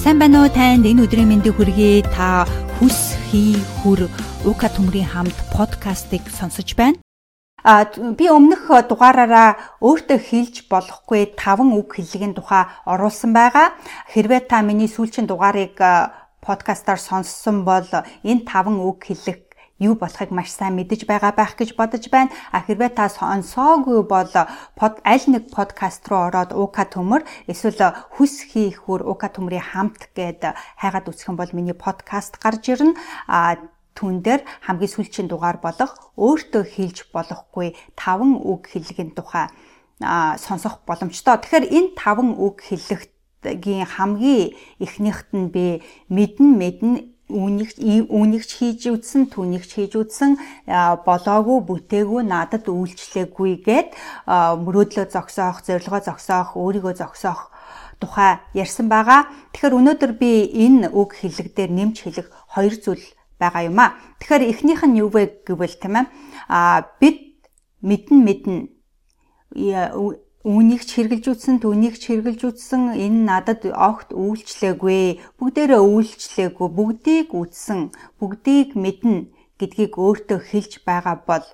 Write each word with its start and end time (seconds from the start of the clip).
Сайн 0.00 0.16
байна 0.16 0.40
уу 0.40 0.48
танд 0.48 0.88
энэ 0.88 1.04
өдрийн 1.04 1.28
мэндийг 1.28 1.60
хүргэе. 1.60 2.08
Та 2.08 2.48
хүс 2.80 3.20
хий 3.28 3.52
хүр 3.84 4.08
Ука 4.48 4.72
төмрийн 4.72 5.04
хамт 5.04 5.36
подкастыг 5.52 6.24
сонсож 6.32 6.72
байна. 6.72 6.96
А 7.60 7.84
би 8.16 8.24
өмнөх 8.32 8.64
дугаараараа 8.88 9.60
өөртөө 9.84 10.18
хэлж 10.24 10.72
болохгүй 10.72 11.36
таван 11.36 11.76
үг 11.76 12.00
хэллэгийн 12.00 12.32
тухай 12.32 12.64
оруулсан 12.88 13.36
байгаа. 13.36 13.76
Хэрвээ 14.08 14.48
та 14.48 14.64
миний 14.64 14.88
сүүлчийн 14.88 15.28
дугаарыг 15.28 15.76
подкастаар 16.40 16.96
сонссон 16.96 17.68
бол 17.68 17.84
энэ 18.24 18.48
таван 18.48 18.80
үг 18.80 19.04
хэллэх 19.04 19.49
юу 19.80 19.96
болохыг 19.96 20.30
маш 20.30 20.52
сайн 20.52 20.76
мэдэж 20.76 21.08
байгаа 21.08 21.32
байх 21.32 21.56
гэж 21.56 21.74
бодож 21.74 22.04
байна. 22.12 22.30
А 22.52 22.60
хэрвээ 22.60 22.92
та 22.92 23.08
сонсоогүй 23.08 24.04
бол 24.04 24.30
под 24.76 24.94
аль 25.02 25.26
нэг 25.32 25.48
подкаст 25.48 26.04
руу 26.12 26.28
ороод 26.28 26.52
уука 26.52 26.84
төмөр 26.84 27.24
эсвэл 27.48 27.96
хүс 28.14 28.44
хийхүр 28.52 29.02
уука 29.08 29.32
төмрийн 29.32 29.64
хамт 29.64 30.12
гээд 30.12 30.52
хайгаад 30.76 31.08
үсэх 31.08 31.32
юм 31.32 31.40
бол 31.40 31.50
миний 31.56 31.74
подкаст 31.74 32.36
гарч 32.36 32.68
ирнэ. 32.68 32.94
А 33.24 33.56
түн 33.96 34.20
дээр 34.20 34.44
хамгийн 34.68 34.92
сүүлчийн 34.94 35.28
дугаар 35.28 35.58
болох 35.58 36.12
өөртөө 36.14 36.64
хэлж 36.64 36.98
болохгүй 37.12 37.74
таван 37.96 38.36
үг 38.36 38.70
хэллэгийн 38.70 39.16
тухай 39.16 39.48
сонсох 40.40 40.80
боломжтой. 40.86 41.36
Тэгэхээр 41.36 41.66
энэ 41.68 41.90
таван 41.96 42.32
үг 42.36 42.64
хэллэгтгийн 42.64 43.84
хамгийн 43.84 44.56
эхнийхт 44.80 45.30
нь 45.36 45.52
би 45.52 45.84
мэдэн 46.08 46.48
мэдэн 46.56 46.92
үүнийг 47.30 47.70
үүнийг 48.10 48.44
ч 48.44 48.50
хийж 48.58 48.80
үзсэн, 48.90 49.30
түүнийг 49.30 49.64
ч 49.64 49.78
хийж 49.78 49.94
үзсэн, 49.94 50.36
болоогүй, 51.06 51.58
бүтээгүй, 51.64 52.22
надад 52.26 52.66
үйлчлээгүй 52.66 53.62
гэд 53.62 53.88
мөрөөдлөө 54.26 55.06
зогсоох, 55.14 55.62
зорилгоо 55.62 56.02
зогсоох, 56.02 56.58
өөрийгөө 56.58 56.94
зогсоох 56.98 57.54
тухай 58.00 58.40
ярьсан 58.56 58.88
байгаа. 58.88 59.28
Тэгэхээр 59.52 59.78
өнөөдөр 59.78 60.12
би 60.16 60.48
энэ 60.50 60.90
үг 60.90 61.20
хэлэг 61.20 61.54
дээр 61.54 61.70
нэмж 61.70 61.96
хэлэх 62.00 62.28
хоёр 62.48 62.74
зүйл 62.74 63.04
байгаа 63.38 63.68
юм 63.68 63.78
а. 63.78 63.94
Тэгэхээр 64.18 64.42
эхнийх 64.50 64.82
нь 64.88 64.98
юу 64.98 65.12
вэ 65.12 65.44
гэвэл 65.44 65.76
тийм 65.76 65.94
ээ. 66.00 66.06
А 66.48 66.88
бид 67.00 67.44
мэдэн 67.84 68.18
мэдэн 68.24 68.56
үүнийг 70.40 70.88
ч 70.88 70.96
хэрглэж 70.96 71.24
үтсэн, 71.36 71.60
түүнийг 71.60 72.00
ч 72.00 72.08
хэрглэж 72.08 72.40
үтсэн, 72.48 72.96
энэ 72.96 73.20
надад 73.28 73.60
огт 73.68 74.16
үйлчлээгүй. 74.16 75.20
Бүгдээрээ 75.36 75.82
үйлчлээгүй, 75.84 76.68
бүгдийг 76.72 77.28
үтсэн, 77.36 77.92
бүгдийг 78.16 78.72
мэднэ 78.72 79.28
гэдгийг 79.60 80.00
өөртөө 80.00 80.40
хэлж 80.40 80.72
байгаа 80.88 81.16
бол 81.28 81.44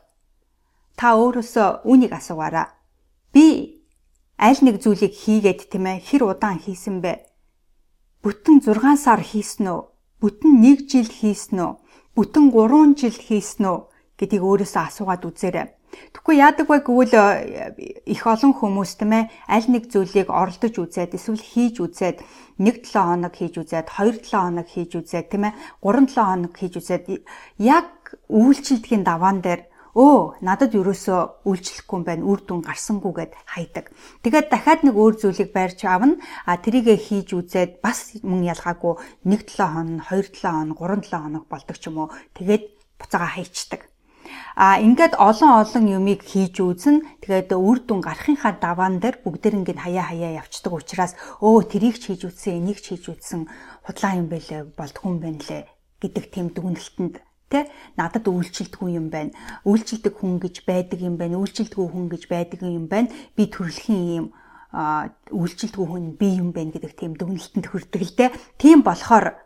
та 0.95 1.19
өөрөөсөө 1.19 1.83
үнийг 1.91 2.15
асуугаараа. 2.15 2.70
Би 3.34 3.83
аль 4.39 4.62
нэг 4.62 4.78
зүйлийг 4.78 5.19
хийгээд 5.19 5.67
тийм 5.67 5.91
ээ 5.91 6.06
хэр 6.06 6.23
удаан 6.31 6.62
хийсэн 6.62 7.03
бэ? 7.03 7.27
Бүтэн 8.23 8.62
6 8.62 9.03
сар 9.03 9.19
хийсэн 9.19 9.67
үү? 9.67 9.83
Бүтэн 10.23 10.53
1 10.62 10.87
жил 10.87 11.11
хийсэн 11.11 11.59
үү? 11.59 11.73
Бүтэн 12.15 12.55
3 12.55 12.95
жил 12.95 13.19
хийсэн 13.19 13.67
үү 13.67 13.78
гэдгийг 14.15 14.43
өөрөөсөө 14.47 14.83
асуугаад 14.87 15.27
үзээрэй. 15.27 15.75
Тэгэхгүй 16.12 16.36
яадаг 16.41 16.66
вэ 16.69 16.78
гэвэл 16.84 17.14
э, 17.14 18.02
их 18.06 18.22
олон 18.27 18.52
хүмүүс 18.56 18.92
тийм 18.98 19.12
ээ 19.12 19.25
аль 19.48 19.69
нэг 19.70 19.92
зүйлийг 19.92 20.28
оролдож 20.33 20.75
үзээд 20.77 21.16
эсвэл 21.16 21.42
хийж 21.42 21.80
үзээд 21.83 22.19
1-7 22.58 22.92
хоног 22.92 23.34
хийж 23.36 23.55
үзээд 23.61 23.86
2-7 23.92 24.33
хоног 24.33 24.69
хийж 24.69 24.92
үзээд 24.97 25.27
тийм 25.28 25.44
ээ 25.48 25.55
3-7 25.84 26.16
хоног 26.16 26.53
хийж 26.56 26.75
үзээд 26.80 27.05
яг 27.61 28.16
үйлчлэлтийн 28.28 29.03
даваан 29.05 29.44
дээр 29.44 29.69
өө 29.97 30.44
надад 30.44 30.77
ерөөсөө 30.77 31.48
үйлчлэхгүй 31.48 31.97
юм 31.97 32.05
байна 32.05 32.28
үр 32.28 32.41
дүн 32.44 32.60
гарсангүйгээд 32.69 33.33
хайдаг. 33.48 33.88
Тэгээд 34.20 34.53
дахиад 34.53 34.84
нэг 34.84 34.92
өөр 34.92 35.14
зүйлийг 35.16 35.56
байрч 35.56 35.88
авна. 35.88 36.20
А 36.44 36.60
тэрийгэ 36.60 37.00
хийж 37.00 37.33
үзээд 37.33 37.81
бас 37.81 38.12
мөн 38.20 38.44
ялгаагүй 38.44 39.00
1-7 39.25 39.56
хоног, 39.56 40.05
2-7 40.12 40.77
хоног, 40.77 40.77
3-7 40.77 41.16
хоног 41.16 41.44
болдог 41.48 41.77
ч 41.81 41.88
юм 41.88 41.97
уу. 42.05 42.12
Тэгээд 42.36 42.64
буцаага 43.00 43.41
хайчдаг. 43.41 43.88
А 44.56 44.81
ингээд 44.81 45.15
олон 45.20 45.53
олон 45.62 45.84
юмыг 45.88 46.25
хийж 46.25 46.60
үзэн 46.60 47.21
тэгээд 47.22 47.53
үр 47.53 47.78
дүн 47.84 48.00
гарахынхаа 48.00 48.56
даваан 48.56 49.00
дээр 49.03 49.21
бүгдэринг 49.21 49.69
нь 49.72 49.83
хаяа 49.84 50.10
хаяа 50.10 50.41
явцдаг 50.41 50.72
учраас 50.72 51.12
өө 51.44 51.69
трийг 51.69 51.97
ч 52.00 52.12
хийж 52.12 52.28
үзсэн, 52.28 52.60
энийг 52.60 52.81
ч 52.81 52.97
хийж 52.97 53.05
үзсэн 53.12 53.49
худлаа 53.84 54.12
юм 54.16 54.28
байлээ, 54.33 54.72
болдгүй 54.78 55.09
юм 55.12 55.19
байна 55.21 55.43
лээ 55.44 55.62
гэдэг 56.00 56.25
тийм 56.33 56.47
дүгнэлтэнд 56.53 57.21
тэ 57.53 57.71
надад 57.94 58.27
үйлчлэлтгүй 58.27 58.99
юм 58.99 59.06
байна. 59.10 59.31
Үйлчлдэг 59.62 60.15
хүн 60.19 60.43
гэж 60.43 60.66
байдаг 60.66 60.99
юм 60.99 61.15
байна. 61.15 61.39
Үйлчлдэггүй 61.39 61.87
хүн 61.94 62.06
гэж 62.10 62.22
байдаг 62.27 62.60
юм 62.66 62.91
байна. 62.91 63.09
Би 63.39 63.47
төрөлхийн 63.47 64.06
юм 64.19 64.27
үйлчлдэггүй 65.31 65.87
хүн 65.87 66.06
би 66.19 66.28
юм 66.43 66.50
байна 66.50 66.75
гэдэг 66.75 66.93
тийм 66.99 67.15
дүгнэлтэнд 67.15 67.66
хүрдэг 67.71 68.03
л 68.03 68.15
дээ. 68.19 68.31
Тийм 68.59 68.83
болохоор 68.83 69.46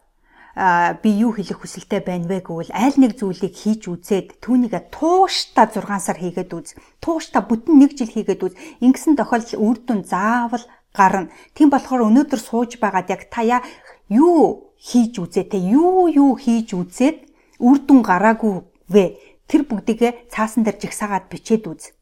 би 0.61 1.11
юу 1.25 1.33
хэлэх 1.33 1.65
хүсэлтэй 1.65 2.05
байна 2.05 2.29
вэ 2.29 2.45
гэвэл 2.45 2.69
аль 2.77 2.99
нэг 3.01 3.17
зүйлийг 3.17 3.57
хийж 3.57 3.89
үзээд 3.89 4.45
түүнийг 4.45 4.77
тууштай 4.93 5.65
6 5.73 5.89
сар 6.05 6.19
хийгээд 6.21 6.53
үз. 6.53 6.77
Тууштай 7.01 7.41
бүтэн 7.41 7.81
1 7.81 7.97
жил 7.97 8.13
хийгээд 8.13 8.45
үз. 8.45 8.53
Ингэсэн 8.85 9.17
тохиолдол 9.17 9.57
үр 9.57 9.79
дүн 9.81 10.05
заавал 10.05 10.65
гарна. 10.93 11.33
Тийм 11.57 11.73
болохоор 11.73 12.13
өнөөдөр 12.13 12.41
сууж 12.45 12.77
байгаад 12.77 13.09
яг 13.09 13.33
таяа 13.33 13.65
юу 14.13 14.75
хийж 14.77 15.17
үзээ 15.17 15.49
те 15.49 15.57
юу 15.57 16.13
юу 16.13 16.37
хийж 16.37 16.77
үзээд 16.77 17.19
үр 17.57 17.79
дүн 17.81 18.05
гараагүй 18.05 18.61
вэ? 18.93 19.05
Тэр 19.49 19.65
бүгдийгээ 19.65 20.29
цаасан 20.29 20.69
дээр 20.69 20.77
жигсаагаад 20.77 21.33
бичээд 21.33 21.65
үз. 21.73 21.97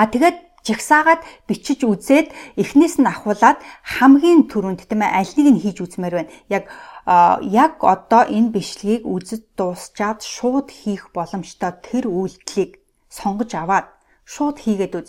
А 0.00 0.08
тэгээд 0.08 0.51
жигсаагаад 0.66 1.22
бичиж 1.48 1.82
үзээд 1.82 2.30
эхнээс 2.62 3.02
нь 3.02 3.10
ахуулаад 3.10 3.58
хамгийн 3.82 4.46
түрүүнд 4.46 4.86
тийм 4.86 5.02
ээ 5.02 5.16
аль 5.20 5.34
нэг 5.36 5.48
нь 5.54 5.62
хийж 5.62 5.78
үзмээр 5.82 6.14
байна. 6.22 6.32
Яг 6.46 6.64
яг 7.42 7.82
одоо 7.82 8.22
энэ 8.30 8.54
бичлэгийг 8.54 9.02
үзэж 9.02 9.42
дуусчаад 9.58 10.22
шууд 10.22 10.70
хийх 10.70 11.10
боломжтой 11.10 11.72
тэр 11.82 12.06
үйлдэлийг 12.06 12.78
сонгож 13.10 13.50
аваад 13.58 13.86
шууд 14.22 14.56
хийгээд 14.62 14.94
үз. 14.94 15.08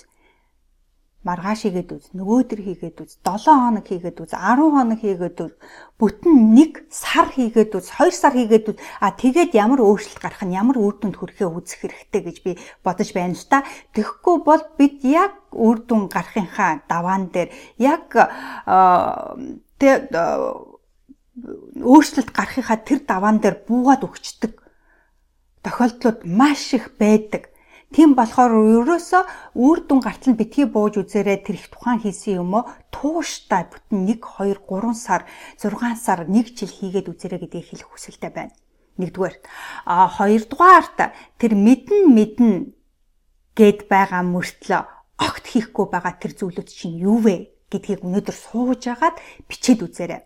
Маргааш 1.24 1.64
хийгээд 1.64 1.90
үз, 1.96 2.06
нөгөөдөр 2.20 2.60
хийгээд 2.68 2.98
үз, 3.00 3.16
7 3.24 3.48
хоног 3.48 3.88
хийгээд 3.88 4.20
үз, 4.20 4.36
10 4.36 4.60
хоног 4.76 5.00
хийгээд 5.00 5.40
үз, 5.40 5.56
бүтэн 5.96 6.52
1 6.52 6.92
сар 6.92 7.32
хийгээд 7.32 7.72
үз, 7.80 7.88
2 7.96 8.12
сар 8.12 8.36
хийгээд 8.36 8.76
үз. 8.76 8.78
А 9.00 9.16
тэгээд 9.16 9.56
ямар 9.56 9.80
өөрчлөлт 9.80 10.20
гарах 10.20 10.44
нь 10.44 10.52
ямар 10.52 10.76
үр 10.76 11.00
дүнд 11.00 11.16
хүрэхээ 11.16 11.48
үзэх 11.48 11.80
хэрэгтэй 11.88 12.22
гэж 12.28 12.38
би 12.44 12.52
бодож 12.84 13.16
байна 13.16 13.40
л 13.40 13.48
та. 13.48 13.64
Тэгэхгүй 13.96 14.36
бол 14.44 14.64
бид 14.76 15.00
яг 15.08 15.40
үр 15.56 15.80
дүн 15.88 16.12
гарахынхаа 16.12 16.84
даваан 16.92 17.32
дээр 17.32 17.56
яг 17.80 18.12
тэг 19.80 20.12
өөрчлөлт 21.80 22.36
гарахынхаа 22.36 22.84
тэр 22.84 23.00
даваан 23.08 23.40
дээр 23.40 23.64
буугаад 23.64 24.04
өгчдөг 24.04 24.60
тохиолдлууд 25.64 26.28
маш 26.28 26.76
их 26.76 26.92
байдаг. 27.00 27.53
Тийм 27.94 28.18
болохоор 28.18 28.54
ерөөсөө 28.81 29.24
үр 29.54 29.78
дүн 29.86 30.02
гартал 30.02 30.34
битгий 30.34 30.66
бууж 30.66 30.98
үзээрэй 30.98 31.46
тэр 31.46 31.62
их 31.62 31.70
тухайн 31.70 32.02
хийсэн 32.02 32.42
юм 32.42 32.58
уу 32.58 32.66
тууштай 32.90 33.70
бүтэн 33.70 34.09
1 34.09 34.18
2 34.18 34.66
3 34.66 34.98
сар 34.98 35.30
6 35.62 36.02
сар 36.02 36.26
1 36.26 36.58
жил 36.58 36.74
хийгээд 36.74 37.12
үзээрэй 37.14 37.40
гэдгийг 37.46 37.70
хэлэх 37.70 37.90
хүсэлтэй 37.94 38.31
байна. 38.34 38.58
Нэгдүгээр. 38.98 39.36
А 39.86 40.09
хоёрдугаарт 40.09 40.98
тэр 41.38 41.54
мэдэн 41.54 42.02
мэдэн 42.09 42.52
гэд 43.54 43.86
байгаа 43.86 44.25
мөртлөө 44.25 44.81
огт 45.22 45.46
хийхгүй 45.54 45.86
байгаа 45.94 46.18
тэр 46.18 46.34
зүйлүүд 46.34 46.70
чинь 46.74 46.98
юу 46.98 47.22
вэ 47.22 47.54
гэдгийг 47.70 48.02
өнөөдөр 48.02 48.34
сууж 48.34 48.90
агаад 48.90 49.22
бичээд 49.46 49.86
үзээрэй 49.86 50.22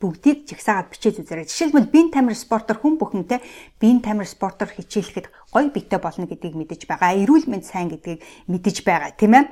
бүгдийг 0.00 0.48
жигсаагаад 0.48 0.88
бичээд 0.88 1.20
үзээрэй. 1.20 1.44
Жишээлбэл 1.44 1.92
бие 1.92 2.08
тамир 2.08 2.32
спортоор 2.32 2.80
хүн 2.80 2.96
бүхэнтэй 2.96 3.44
бие 3.76 4.00
тамир 4.00 4.24
спортоор 4.24 4.72
хичээлэхэд 4.72 5.28
гоё 5.50 5.68
биетэй 5.74 6.00
болно 6.00 6.26
гэдгийг 6.30 6.54
мэдэж 6.54 6.86
байгаа. 6.86 7.18
Эрүүл 7.18 7.46
мэнд 7.50 7.66
сайн 7.66 7.90
гэдгийг 7.90 8.22
мэдэж 8.46 8.86
байгаа, 8.86 9.10
тийм 9.18 9.34
ээ. 9.34 9.44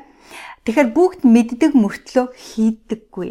Тэгэхээр 0.64 0.88
бүгд 0.94 1.20
мэддэг 1.26 1.72
мөртлөө 1.74 2.26
хийдэггүй. 2.32 3.30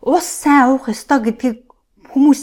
Ус 0.00 0.24
сайн 0.24 0.72
уух 0.72 0.88
ёстой 0.88 1.20
гэдгийг 1.20 1.68
хүмүүс 2.08 2.42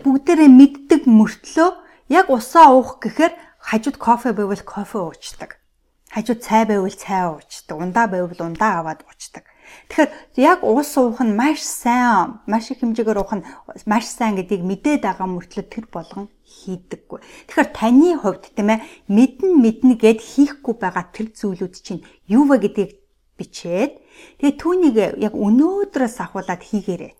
бүгдээрээ 0.00 0.50
мэддэг 0.50 1.02
мөртлөө 1.04 1.70
яг 2.08 2.26
усаа 2.30 2.72
уух 2.72 3.02
гэхээр 3.02 3.34
хажууд 3.58 3.96
кофе 3.98 4.30
байвал 4.32 4.62
кофе 4.62 4.98
уучдаг. 5.02 5.58
Хажууд 6.14 6.40
цай 6.40 6.64
байвал 6.64 6.94
цай 6.94 7.26
уучдаг. 7.26 7.76
Ундаа 7.76 8.06
байвал 8.06 8.40
ундаа 8.40 8.80
аваад 8.80 9.02
уучдаг. 9.02 9.44
Тэгэхээр 9.88 10.10
яг 10.36 10.60
уус 10.62 10.92
уух 10.98 11.20
нь 11.22 11.36
маш 11.36 11.62
сайн, 11.62 12.42
маш 12.46 12.70
их 12.70 12.80
хэмжээгээр 12.82 13.20
уух 13.22 13.32
нь 13.38 13.46
маш 13.86 14.04
сайн 14.10 14.34
гэдгийг 14.36 14.62
мэдээд 14.66 15.02
байгаа 15.06 15.28
мөртлөө 15.30 15.64
тэр 15.70 15.86
болгон 15.90 16.26
хийдэггүй. 16.42 17.18
Тэгэхээр 17.50 17.70
таны 17.74 18.10
хувьд 18.18 18.44
тийм 18.54 18.68
ээ 18.74 18.84
мэдэн 19.10 19.52
мэднэ 19.62 19.94
гэд 19.98 20.20
хийхгүй 20.22 20.74
байгаа 20.78 21.04
тэр 21.14 21.30
зүйлүүд 21.34 21.74
чинь 21.82 22.06
юу 22.26 22.46
вэ 22.50 22.56
гэдгийг 22.66 22.92
бичээд 23.38 23.92
тэгээ 24.40 24.54
түүнийг 24.60 24.96
яг 25.20 25.34
өнөөдрөөс 25.34 26.16
ахуулаад 26.24 26.62
хийгээрэй. 26.64 27.12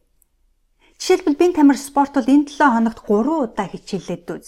Жишээлбэл 0.96 1.36
бие 1.36 1.52
тамир 1.52 1.76
спорт 1.76 2.16
бол 2.16 2.24
энэ 2.24 2.48
7 2.48 2.72
хоногт 2.72 3.00
3 3.04 3.44
удаа 3.44 3.66
хичээлээд 3.68 4.26
үз. 4.32 4.46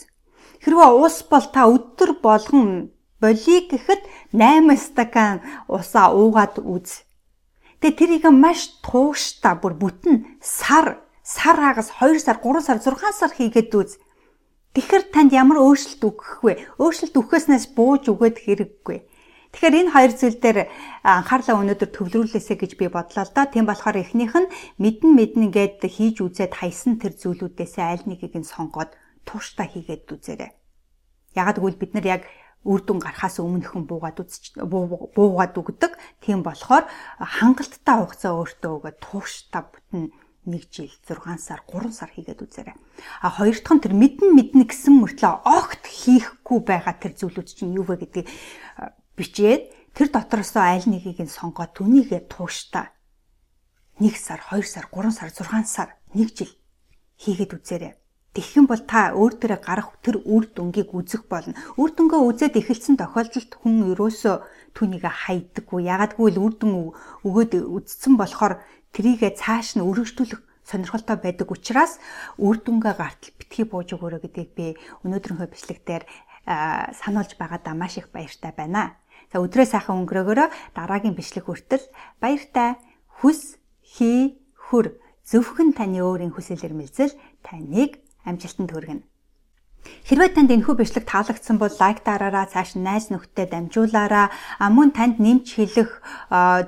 Хэрвээ 0.65 0.91
уус 0.97 1.17
бол 1.29 1.47
та 1.53 1.69
өдөр 1.69 2.11
болгон 2.25 2.91
болиг 3.21 3.69
гэхэд 3.69 4.03
8 4.33 4.73
стакан 4.81 5.45
усаа 5.69 6.09
уугаад 6.17 6.57
үз. 6.65 7.05
Тэгээ 7.79 7.99
тэрийг 7.99 8.25
маш 8.35 8.75
тууштай 8.83 9.55
бүр 9.55 9.75
бүтэн 9.79 10.39
сар 10.43 10.99
сар 11.23 11.57
хагас 11.61 11.93
2 12.01 12.19
сар, 12.19 12.41
3 12.43 12.61
сар, 12.65 12.79
6 12.83 13.13
сар 13.15 13.33
хийгээд 13.37 13.71
үз. 13.77 14.01
Тэгэхэр 14.75 15.13
танд 15.13 15.33
ямар 15.37 15.61
өөрчлөлт 15.61 16.03
өгөх 16.03 16.43
вэ? 16.43 16.53
Өөрчлөлт 16.81 17.15
өгөхөөснөөс 17.15 17.67
бууж 17.77 18.09
өгөөд 18.09 18.37
хэрэггүй. 18.43 18.99
Тэгэхээр 19.53 19.79
энэ 19.81 19.93
хоёр 19.93 20.13
зүйл 20.13 20.39
дээр 20.41 20.59
анхаарлаа 21.05 21.57
өнөөдөр 21.61 21.91
төвлөрүүлээсэ 21.93 22.55
гэж 22.61 22.73
би 22.77 22.87
бодлоо 22.93 23.25
л 23.25 23.33
да. 23.33 23.49
Тийм 23.49 23.65
болохоор 23.65 23.97
эхнийх 24.01 24.37
нь 24.37 24.53
мэдэн 24.77 25.11
мэднэ 25.17 25.47
гэд 25.53 25.81
хийж 25.89 26.21
үзээд 26.21 26.53
хайсан 26.61 27.01
тэр 27.01 27.17
зүйлүүдээс 27.17 27.75
аль 27.81 28.05
нэгийг 28.05 28.37
нь 28.37 28.45
сонгоод 28.45 28.93
тууштай 29.25 29.73
хийгээд 29.73 30.05
үзээрэй. 30.05 30.53
Ягаад 31.33 31.59
гэвэл 31.65 31.81
бид 31.81 31.93
нар 31.97 32.07
яг 32.21 32.23
үр 32.67 32.81
дүн 32.83 32.99
гарахаас 32.99 33.39
өмнөхөн 33.39 33.87
буугаад 33.87 34.19
үзч 34.19 34.59
буугаад 34.59 35.55
өгдөг. 35.55 35.93
Тийм 36.23 36.43
болохоор 36.43 36.91
хангалттай 37.21 37.97
хугацаа 38.03 38.33
өөртөө 38.35 38.73
өгөөд 38.79 38.99
тууштай 38.99 39.63
бүтэн 39.63 40.11
1 40.49 40.67
жил 40.73 40.91
6 41.05 41.39
сар 41.39 41.61
3 41.69 41.93
сар 41.93 42.11
хийгээд 42.11 42.43
үзээрэй. 42.43 42.77
А 43.23 43.29
хоёр 43.31 43.57
дахь 43.61 43.75
нь 43.77 43.83
тэр 43.85 43.95
мэдэн 43.95 44.33
мэднэ 44.33 44.65
гэсэн 44.65 44.95
мөртлөө 44.97 45.35
огт 45.45 45.85
хийхгүй 45.85 46.59
байгаа 46.65 46.95
тэр 46.97 47.13
зүйлүүд 47.21 47.49
чинь 47.53 47.77
юу 47.77 47.85
вэ 47.85 48.01
гэдгийг 48.01 48.27
бичээд 49.19 49.63
тэр 49.93 50.09
дотроосоо 50.09 50.65
аль 50.65 50.89
нэгийг 50.89 51.21
нь 51.21 51.29
сонгоод 51.29 51.77
түүнийгээ 51.77 52.33
тууштай 52.33 52.89
1 54.01 54.15
сар, 54.15 54.41
2 54.51 54.63
сар, 54.63 54.87
3 54.89 55.11
сар, 55.11 55.31
6 55.35 55.67
сар, 55.67 55.89
1 56.15 56.31
жил 56.33 56.53
хийгээд 57.19 57.53
үзээрэй. 57.59 57.98
Тэгэх 58.39 58.55
юм 58.55 58.67
бол 58.71 58.79
та 58.87 59.19
өөр 59.19 59.35
дээрээ 59.35 59.61
гарах 59.67 59.99
тэр 59.99 60.23
үр 60.23 60.47
дүнгийг 60.47 60.95
үзэх 60.95 61.27
болно. 61.27 61.59
Үр 61.75 61.91
дүнгээ 61.91 62.23
үзээд 62.23 62.55
эхэлсэн 62.63 62.95
тохиолдолд 62.95 63.51
хүн 63.51 63.91
ерөөсөө 63.99 64.35
түүнийг 64.79 65.03
хайдаггүй. 65.03 65.91
Ягагтгүй 65.91 66.39
л 66.39 66.43
үр 66.47 66.55
дүн 66.55 66.95
өгөөд 67.27 67.59
үдцсэн 67.67 68.15
болохоор 68.15 68.63
трийгээ 68.95 69.35
цааш 69.43 69.75
нь 69.75 69.83
өргөжтүүлэх 69.83 70.39
сонирхолтой 70.63 71.19
байдаг 71.19 71.51
учраас 71.51 71.99
үр 72.39 72.63
дүнгээ 72.63 72.95
гартал 72.95 73.35
битгий 73.43 73.67
бууж 73.67 73.91
өгөөрэй 73.99 74.23
гэдгийг 74.23 74.51
би 74.55 74.67
өнөөдрийнхөө 75.03 75.51
бичлэг 75.51 75.83
дээр 75.83 76.07
сануулж 76.95 77.35
байгаадаа 77.35 77.75
маш 77.75 77.99
их 77.99 78.15
баяртай 78.15 78.55
байна. 78.55 79.03
За 79.35 79.43
өдрөө 79.43 79.67
сайхан 79.67 80.07
өнгөрөөгөөрөө 80.07 80.79
дараагийн 80.79 81.19
бичлэг 81.19 81.51
хүртэл 81.51 81.83
баяртай 82.23 82.79
хүс 83.19 83.59
хий 83.83 84.39
хүр 84.55 84.95
зөвхөн 85.27 85.75
таны 85.75 86.07
өөрийн 86.07 86.31
хүсэл 86.31 86.63
эрмэлзэл 86.63 87.19
таныг 87.43 87.99
амжилтанд 88.29 88.71
хүргэнэ. 88.73 89.03
Хэрвээ 90.09 90.33
танд 90.33 90.49
энэхүү 90.49 90.75
бичлэг 90.81 91.05
таалагдсан 91.05 91.61
бол 91.61 91.69
лайк 91.69 92.01
дараараа 92.01 92.49
цааш 92.49 92.81
найз 92.81 93.13
нөхдөд 93.13 93.53
дамжуулаараа 93.53 94.33
мөн 94.73 94.97
танд 94.97 95.21
нэмж 95.21 95.47
хэлэх 95.53 96.01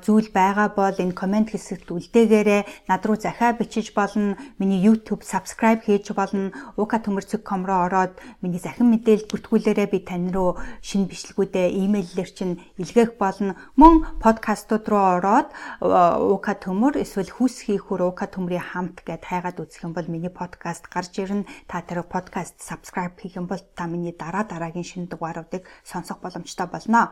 зүйл 0.05 0.28
байгаа 0.28 0.69
бол 0.76 0.93
энэ 0.93 1.17
комент 1.17 1.49
хэсэгт 1.49 1.88
үлдээгээрээ 1.88 2.88
над 2.93 3.02
руу 3.08 3.17
захиа 3.17 3.56
бичиж 3.56 3.96
болно. 3.96 4.37
Миний 4.61 4.81
YouTube 4.84 5.25
subscribe 5.25 5.81
хийж 5.81 6.12
болно. 6.12 6.52
uka.com 6.76 7.61
руу 7.64 7.81
ороод 7.88 8.12
миний 8.44 8.61
захин 8.61 8.93
мэдээлэл 8.93 9.31
бүртгүүлээрээ 9.32 9.88
би 9.88 9.99
тань 10.05 10.28
руу 10.28 10.61
шинэ 10.84 11.08
бичлэгүүдээ 11.08 11.81
имэйлээр 11.81 12.31
чинь 12.37 12.61
илгээх 12.76 13.16
болно. 13.16 13.56
Мөн 13.81 14.20
подкастууд 14.20 14.84
руу 14.84 15.16
ороод 15.16 15.49
uka 15.81 16.52
төмөр 16.61 17.00
эсвэл 17.00 17.32
хүс 17.32 17.64
хийхүр 17.66 18.05
uka 18.12 18.28
төмрийн 18.28 18.61
хамт 18.61 19.00
гэд 19.00 19.25
хайгаад 19.25 19.64
үзэх 19.64 19.88
юм 19.88 19.96
бол 19.96 20.06
миний 20.12 20.28
подкаст 20.28 20.93
гарч 20.93 21.16
ирнэ. 21.25 21.49
Та 21.64 21.81
тэр 21.81 22.05
подкаст 22.05 22.61
subscribe 22.61 23.09
хийх 23.18 23.34
юм 23.40 23.46
бол 23.50 23.62
та 23.74 23.86
миний 23.86 24.14
дараа 24.14 24.44
дараагийн 24.44 24.86
шинэ 24.86 25.10
дугааруудыг 25.10 25.66
сонсох 25.82 26.20
боломжтой 26.22 26.66
болно. 26.66 27.10